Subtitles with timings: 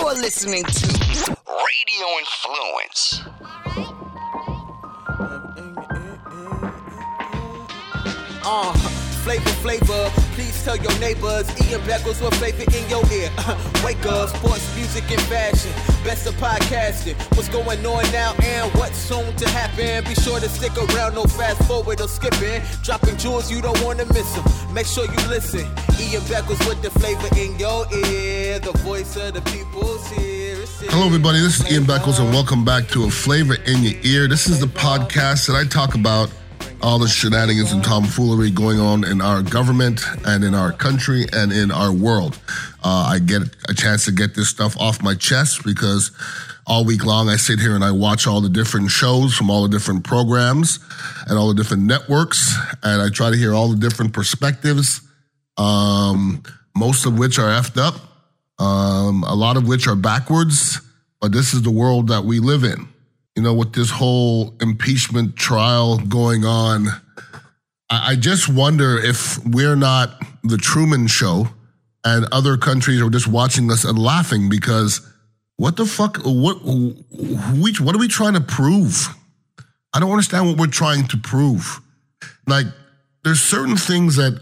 [0.00, 3.20] You're listening to Radio Influence.
[8.42, 8.72] Uh,
[9.22, 10.10] flavor, flavor.
[10.32, 11.50] Please tell your neighbors.
[11.68, 13.30] Ian Beckles with flavor in your ear.
[13.84, 15.70] Wake up, sports, music, and fashion.
[16.02, 17.14] Best of podcasting.
[17.36, 20.02] What's going on now and what's soon to happen?
[20.04, 22.62] Be sure to stick around, no fast forward or skipping.
[22.82, 24.74] Dropping jewels, you don't want to miss them.
[24.74, 25.68] Make sure you listen.
[26.00, 28.58] Ian Beckles with the flavor in your ear.
[28.58, 30.56] The voice of the people's here.
[30.88, 31.40] Hello, everybody.
[31.40, 34.26] This is Ian Beckles, and welcome back to A Flavor in Your Ear.
[34.26, 36.32] This is the podcast that I talk about
[36.80, 41.52] all the shenanigans and tomfoolery going on in our government and in our country and
[41.52, 42.38] in our world.
[42.82, 46.12] Uh, I get a chance to get this stuff off my chest because
[46.66, 49.64] all week long I sit here and I watch all the different shows from all
[49.64, 50.78] the different programs
[51.26, 55.02] and all the different networks, and I try to hear all the different perspectives,
[55.60, 56.42] um,
[56.74, 57.94] most of which are effed up,
[58.58, 60.80] um, a lot of which are backwards,
[61.20, 62.88] but this is the world that we live in
[63.36, 66.88] you know, with this whole impeachment trial going on,
[67.88, 70.10] I, I just wonder if we're not
[70.42, 71.48] the Truman Show
[72.04, 75.06] and other countries are just watching us and laughing because
[75.56, 76.18] what the fuck?
[76.24, 79.08] What we, what are we trying to prove?
[79.92, 81.80] I don't understand what we're trying to prove.
[82.46, 82.66] Like,
[83.24, 84.40] there's certain things that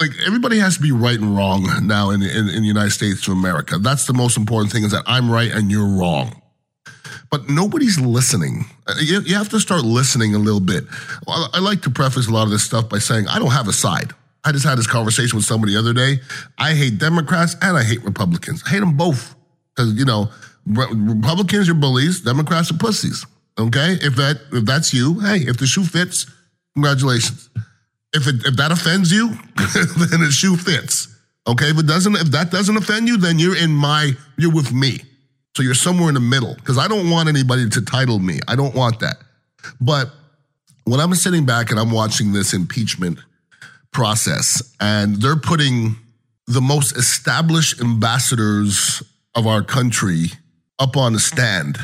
[0.00, 3.26] like everybody has to be right and wrong now in, in, in the United States
[3.26, 3.78] of America.
[3.78, 6.42] That's the most important thing is that I'm right and you're wrong
[7.30, 8.66] but nobody's listening.
[8.86, 10.84] Uh, you, you have to start listening a little bit.
[11.26, 13.68] Well, I like to preface a lot of this stuff by saying I don't have
[13.68, 14.12] a side.
[14.44, 16.20] I just had this conversation with somebody the other day.
[16.56, 18.62] I hate Democrats and I hate Republicans.
[18.64, 19.34] I hate them both
[19.74, 20.30] because you know
[20.66, 23.26] re- Republicans are bullies, Democrats are pussies.
[23.58, 26.26] Okay, if that if that's you, hey, if the shoe fits,
[26.74, 27.50] congratulations.
[28.16, 31.08] If it if that offends you, then the shoe fits.
[31.48, 34.72] Okay, if it doesn't, if that doesn't offend you, then you're in my, you're with
[34.72, 35.00] me.
[35.56, 38.40] So you're somewhere in the middle because I don't want anybody to title me.
[38.48, 39.16] I don't want that.
[39.80, 40.10] But
[40.84, 43.18] when I'm sitting back and I'm watching this impeachment
[43.92, 45.96] process and they're putting
[46.46, 49.02] the most established ambassadors
[49.34, 50.26] of our country
[50.78, 51.78] up on a stand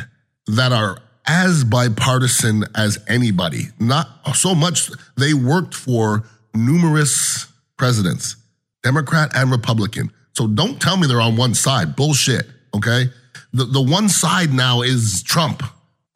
[0.49, 3.69] that are as bipartisan as anybody.
[3.79, 6.25] Not so much, they worked for
[6.55, 7.47] numerous
[7.77, 8.37] presidents,
[8.83, 10.11] Democrat and Republican.
[10.35, 11.95] So don't tell me they're on one side.
[11.97, 13.11] Bullshit, okay?
[13.53, 15.63] the, the one side now is Trump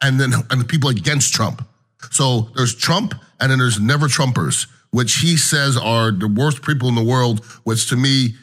[0.01, 1.67] and then and the people against Trump.
[2.11, 6.89] So there's Trump and then there's never Trumpers, which he says are the worst people
[6.89, 8.35] in the world, which to me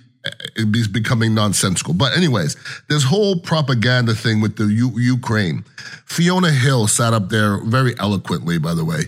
[0.57, 1.95] is becoming nonsensical.
[1.95, 2.57] But anyways,
[2.89, 5.65] this whole propaganda thing with the U- Ukraine,
[6.07, 9.05] Fiona Hill sat up there very eloquently, by the way,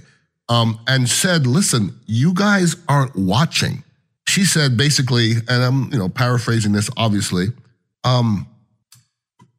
[0.48, 3.82] um, and said, "Listen, you guys aren't watching."
[4.28, 7.48] She said basically, and I'm you know paraphrasing this obviously.
[8.04, 8.46] Um,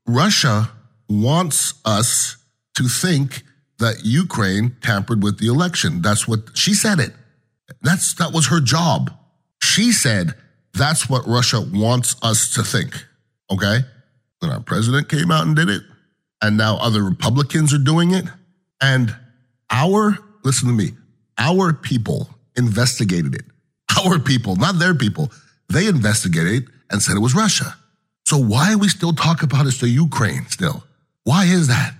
[0.06, 0.72] Russia
[1.10, 2.38] wants us
[2.76, 3.44] to think
[3.80, 6.02] that Ukraine tampered with the election.
[6.02, 7.14] That's what she said it.
[7.82, 9.12] That's that was her job.
[9.62, 10.34] She said
[10.78, 12.94] that's what Russia wants us to think.
[13.52, 13.80] Okay?
[14.42, 15.82] Then our president came out and did it.
[16.42, 18.26] And now other Republicans are doing it.
[18.82, 19.16] And
[19.70, 20.92] our, listen to me,
[21.38, 23.44] our people investigated it.
[24.06, 25.32] Our people, not their people.
[25.70, 27.76] They investigated it and said it was Russia.
[28.26, 30.84] So why we still talk about it's the Ukraine still?
[31.24, 31.94] Why is that?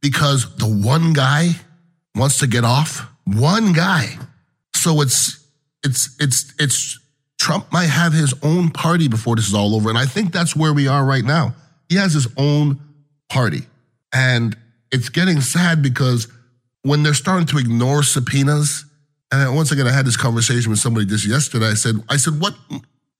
[0.00, 1.50] Because the one guy
[2.14, 3.06] wants to get off.
[3.24, 4.16] One guy.
[4.74, 5.46] So it's
[5.84, 6.98] it's it's it's
[7.42, 9.88] Trump might have his own party before this is all over.
[9.88, 11.56] And I think that's where we are right now.
[11.88, 12.80] He has his own
[13.28, 13.62] party.
[14.14, 14.56] And
[14.92, 16.28] it's getting sad because
[16.82, 18.84] when they're starting to ignore subpoenas,
[19.32, 21.66] and once again, I had this conversation with somebody just yesterday.
[21.66, 22.54] I said, I said, what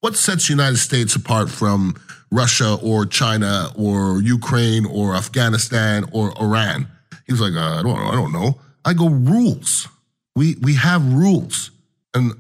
[0.03, 1.97] what sets the United States apart from
[2.31, 6.87] Russia or China or Ukraine or Afghanistan or Iran?
[7.27, 8.61] He was like, uh, I don't, I don't know.
[8.85, 9.89] I go rules.
[10.37, 11.73] We we have rules,
[12.15, 12.33] and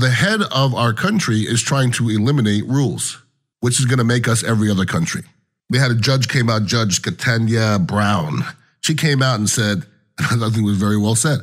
[0.00, 3.22] the head of our country is trying to eliminate rules,
[3.60, 5.22] which is going to make us every other country.
[5.68, 8.42] We had a judge came out, Judge Ketanji Brown.
[8.80, 9.84] She came out and said,
[10.18, 11.40] and I think was very well said.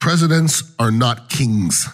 [0.00, 1.86] Presidents are not kings.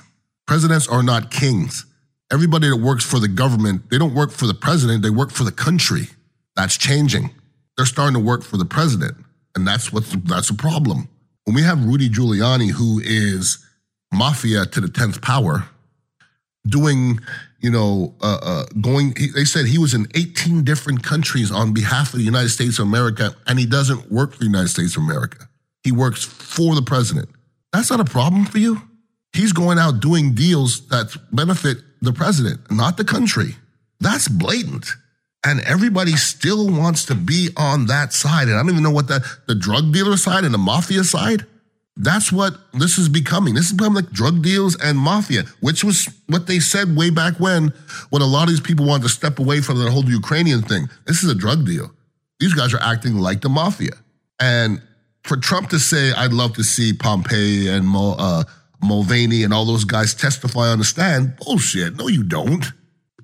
[0.47, 1.85] Presidents are not kings.
[2.33, 5.45] Everybody that works for the government, they don't work for the president, they work for
[5.45, 6.09] the country.
[6.55, 7.31] That's changing.
[7.77, 9.17] They're starting to work for the president.
[9.55, 11.09] And that's what's that's a problem.
[11.45, 13.59] When we have Rudy Giuliani, who is
[14.13, 15.69] mafia to the 10th power,
[16.69, 17.21] doing,
[17.61, 21.73] you know, uh, uh, going, he, they said he was in 18 different countries on
[21.73, 24.97] behalf of the United States of America, and he doesn't work for the United States
[24.97, 25.49] of America.
[25.83, 27.29] He works for the president.
[27.73, 28.83] That's not a problem for you.
[29.33, 33.57] He's going out doing deals that benefit the president, not the country.
[34.01, 34.87] That's blatant.
[35.45, 38.49] And everybody still wants to be on that side.
[38.49, 41.47] And I don't even know what that, the drug dealer side and the mafia side,
[41.97, 43.55] that's what this is becoming.
[43.55, 47.41] This is becoming like drug deals and mafia, which was what they said way back
[47.41, 47.73] when,
[48.11, 50.89] when a lot of these people wanted to step away from the whole Ukrainian thing.
[51.07, 51.91] This is a drug deal.
[52.39, 53.93] These guys are acting like the mafia.
[54.39, 54.83] And
[55.23, 58.45] for Trump to say, I'd love to see Pompeo and uh,
[58.83, 61.97] Mulvaney and all those guys testify on the stand, bullshit.
[61.97, 62.65] No, you don't.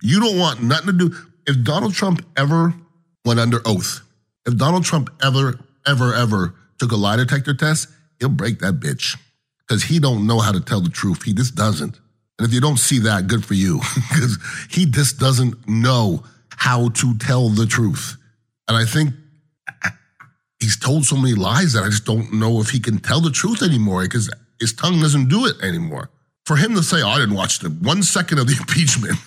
[0.00, 1.16] You don't want nothing to do
[1.46, 2.74] if Donald Trump ever
[3.24, 4.00] went under oath,
[4.46, 7.88] if Donald Trump ever, ever, ever took a lie detector test,
[8.22, 9.18] he'll break that bitch
[9.58, 11.24] because he don't know how to tell the truth.
[11.24, 11.98] He just doesn't.
[12.38, 13.78] And if you don't see that, good for you
[14.10, 14.38] because
[14.70, 16.22] he just doesn't know
[16.56, 18.16] how to tell the truth.
[18.68, 19.12] And I think
[20.60, 23.32] he's told so many lies that I just don't know if he can tell the
[23.32, 24.30] truth anymore because
[24.60, 26.10] his tongue doesn't do it anymore.
[26.46, 29.18] For him to say, oh, I didn't watch the one second of the impeachment.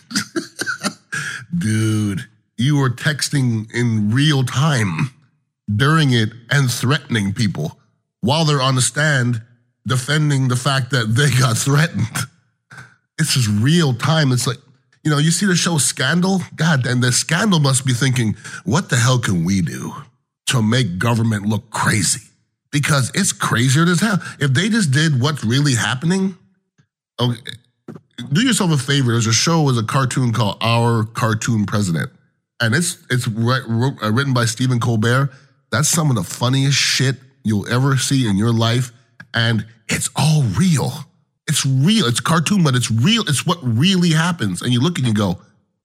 [1.58, 2.28] Dude,
[2.58, 5.10] you were texting in real time
[5.74, 7.78] during it and threatening people
[8.26, 9.40] while they're on the stand
[9.86, 12.18] defending the fact that they got threatened.
[13.20, 14.32] This is real time.
[14.32, 14.58] It's like,
[15.04, 16.42] you know, you see the show Scandal?
[16.56, 19.94] God, and the Scandal must be thinking, what the hell can we do
[20.48, 22.28] to make government look crazy?
[22.72, 24.18] Because it's crazier than hell.
[24.40, 26.36] If they just did what's really happening,
[27.20, 27.40] okay,
[28.34, 29.12] do yourself a favor.
[29.12, 32.10] There's a show with a cartoon called Our Cartoon President,
[32.60, 35.30] and it's it's uh, written by Stephen Colbert.
[35.72, 38.92] That's some of the funniest shit you'll ever see in your life,
[39.34, 40.92] and it's all real.
[41.48, 42.06] It's real.
[42.06, 43.24] It's cartoon, but it's real.
[43.28, 44.62] It's what really happens.
[44.62, 45.40] And you look and you go,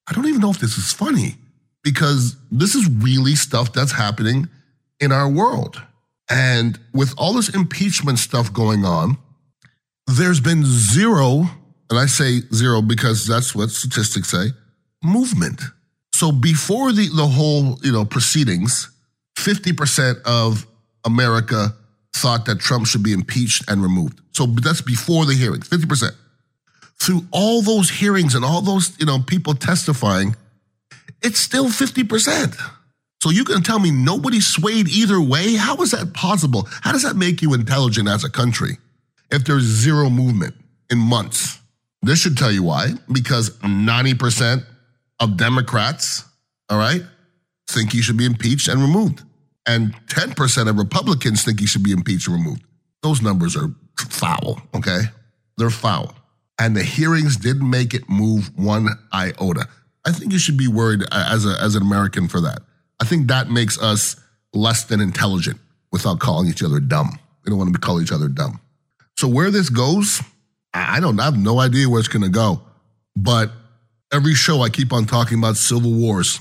[0.09, 1.37] I don't even know if this is funny
[1.85, 4.49] because this is really stuff that's happening
[5.01, 5.81] in our world.
[6.31, 9.19] And with all this impeachment stuff going on,
[10.07, 11.51] there's been zero
[11.91, 14.53] and I say zero because that's what statistics say,
[15.03, 15.61] movement.
[16.15, 18.89] So before the, the whole, you know, proceedings,
[19.37, 20.67] 50% of
[21.05, 21.75] America
[22.15, 24.21] thought that Trump should be impeached and removed.
[24.33, 26.11] So that's before the hearings, 50%.
[26.99, 30.37] Through all those hearings and all those, you know, people testifying,
[31.23, 32.57] it's still 50%.
[33.23, 35.55] So you can tell me nobody swayed either way?
[35.55, 36.67] How is that possible?
[36.81, 38.79] How does that make you intelligent as a country
[39.31, 40.55] if there's zero movement
[40.91, 41.59] in months?
[42.03, 44.65] This should tell you why, because 90%
[45.21, 46.25] of Democrats,
[46.71, 47.03] all right,
[47.69, 49.23] think he should be impeached and removed.
[49.67, 52.63] And 10% of Republicans think he should be impeached and removed.
[53.03, 55.01] Those numbers are foul, okay?
[55.57, 56.15] They're foul.
[56.59, 59.67] And the hearings didn't make it move one iota.
[60.07, 62.61] I think you should be worried uh, as, a, as an American for that.
[63.01, 64.17] I think that makes us
[64.53, 65.59] less than intelligent
[65.93, 67.19] without calling each other dumb.
[67.45, 68.61] We don't want to call each other dumb.
[69.19, 70.23] So where this goes,
[70.73, 72.63] I don't I have no idea where it's going to go.
[73.17, 73.51] But
[74.13, 76.41] every show I keep on talking about civil wars.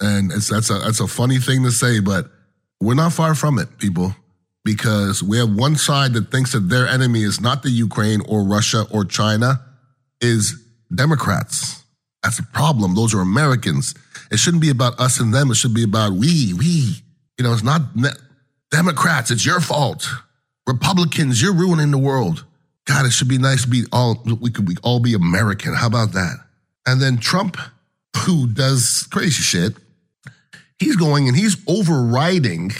[0.00, 2.30] And it's that's a that's a funny thing to say, but
[2.80, 4.14] we're not far from it, people,
[4.64, 8.42] because we have one side that thinks that their enemy is not the Ukraine or
[8.42, 9.60] Russia or China,
[10.20, 10.54] is
[10.94, 11.84] Democrats.
[12.22, 12.94] That's a problem.
[12.94, 13.94] Those are Americans.
[14.30, 15.50] It shouldn't be about us and them.
[15.50, 17.02] It should be about we, we.
[17.38, 18.10] You know, it's not ne-
[18.70, 19.30] Democrats.
[19.30, 20.08] It's your fault.
[20.66, 22.44] Republicans, you're ruining the world.
[22.84, 25.74] God, it should be nice to be all, we could we all be American.
[25.74, 26.36] How about that?
[26.86, 27.56] And then Trump,
[28.16, 29.74] who does crazy shit,
[30.80, 32.72] he's going and he's overriding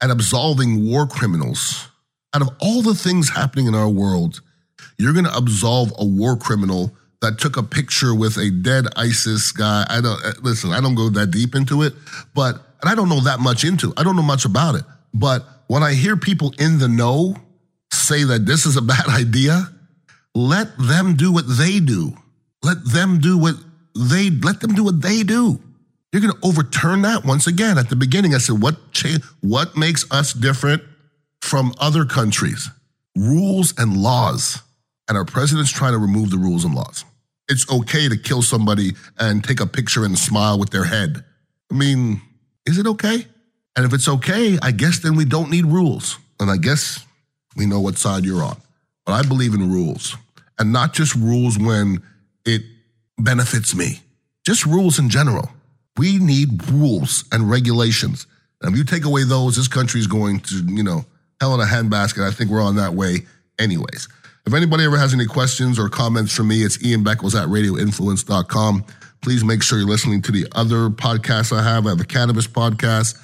[0.00, 1.88] and absolving war criminals.
[2.34, 4.42] Out of all the things happening in our world,
[4.98, 9.50] you're going to absolve a war criminal that took a picture with a dead ISIS
[9.50, 9.84] guy.
[9.88, 10.72] I don't uh, listen.
[10.72, 11.94] I don't go that deep into it,
[12.34, 13.92] but and I don't know that much into.
[13.96, 14.84] I don't know much about it.
[15.12, 17.34] But when I hear people in the know
[17.92, 19.68] say that this is a bad idea,
[20.34, 22.12] let them do what they do.
[22.62, 23.54] Let them do what
[23.96, 25.60] they let them do what they do.
[26.12, 27.76] You're going to overturn that once again.
[27.78, 30.82] At the beginning, I said, what cha- what makes us different
[31.42, 32.70] from other countries?
[33.16, 34.62] Rules and laws.
[35.08, 37.04] And our president's trying to remove the rules and laws.
[37.48, 41.24] It's okay to kill somebody and take a picture and smile with their head.
[41.70, 42.20] I mean,
[42.66, 43.26] is it okay?
[43.76, 46.18] And if it's okay, I guess then we don't need rules.
[46.40, 47.04] And I guess
[47.56, 48.56] we know what side you're on.
[49.06, 50.16] But I believe in rules,
[50.58, 52.02] and not just rules when
[52.44, 52.62] it
[53.16, 54.00] benefits me,
[54.44, 55.48] just rules in general.
[55.98, 58.26] We need rules and regulations.
[58.62, 61.04] And if you take away those, this country is going to, you know,
[61.40, 62.26] hell in a handbasket.
[62.26, 63.26] I think we're on that way
[63.58, 64.08] anyways.
[64.46, 68.84] If anybody ever has any questions or comments for me, it's Ian Beckles at radioinfluence.com.
[69.20, 71.86] Please make sure you're listening to the other podcasts I have.
[71.86, 73.18] I have a cannabis podcast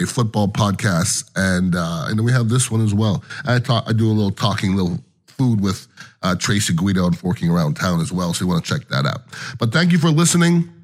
[0.00, 3.24] a football podcast, and uh, and then we have this one as well.
[3.46, 5.86] I talk, I do a little talking, little food with
[6.22, 8.34] uh, Tracy Guido and Forking Around Town as well.
[8.34, 9.22] So you want to check that out.
[9.58, 10.75] But thank you for listening.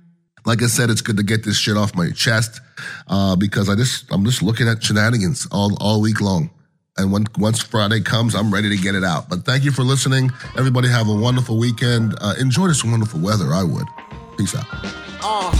[0.45, 2.61] Like I said, it's good to get this shit off my chest
[3.09, 6.51] uh, because I just I'm just looking at shenanigans all all week long.
[6.99, 9.31] And when, once Friday comes, I'm ready to get it out.
[9.31, 10.31] But thank you for listening.
[10.59, 12.15] Everybody have a wonderful weekend.
[12.21, 13.55] Uh, enjoy this wonderful weather.
[13.55, 13.87] I would.
[14.37, 14.67] Peace out.
[15.23, 15.51] Uh,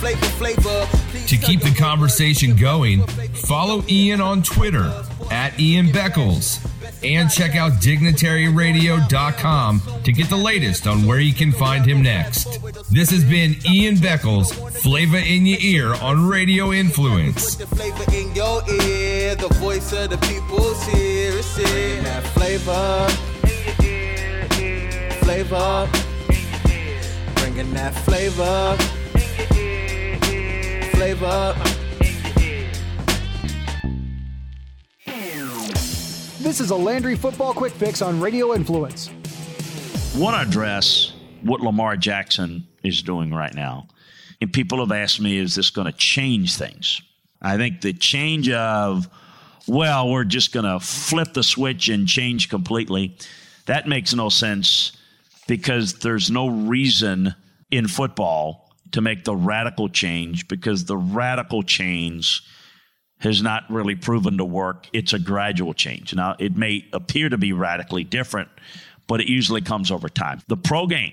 [0.00, 0.88] flavor, flavor.
[1.28, 4.90] To keep the conversation going, follow Ian on Twitter
[5.30, 6.58] at Ian Beckles
[7.02, 12.60] and check out dignitaryradio.com to get the latest on where you can find him next.
[12.90, 17.54] This has been Ian Beckles, Flavor in Your Ear on Radio Influence.
[17.56, 21.32] The flavor in your ear, the voice of the people's here.
[22.02, 23.08] That flavor.
[25.24, 25.88] Flavor.
[27.36, 28.76] Bringing that flavor.
[30.92, 31.79] Flavor.
[36.40, 39.10] This is a Landry Football Quick Fix on Radio Influence.
[40.16, 43.88] Want to address what Lamar Jackson is doing right now.
[44.40, 47.02] And people have asked me, is this going to change things?
[47.42, 49.06] I think the change of,
[49.68, 53.18] well, we're just going to flip the switch and change completely,
[53.66, 54.92] that makes no sense
[55.46, 57.34] because there's no reason
[57.70, 62.42] in football to make the radical change because the radical change
[63.20, 64.88] has not really proven to work.
[64.92, 66.14] It's a gradual change.
[66.14, 68.48] Now, it may appear to be radically different,
[69.06, 70.42] but it usually comes over time.
[70.48, 71.12] The pro game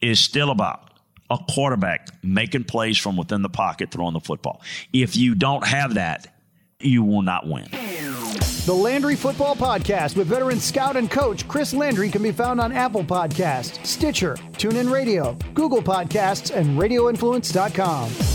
[0.00, 0.90] is still about
[1.30, 4.62] a quarterback making plays from within the pocket, throwing the football.
[4.92, 6.34] If you don't have that,
[6.80, 7.68] you will not win.
[7.70, 12.70] The Landry Football Podcast with veteran scout and coach Chris Landry can be found on
[12.70, 18.27] Apple Podcasts, Stitcher, TuneIn Radio, Google Podcasts, and RadioInfluence.com.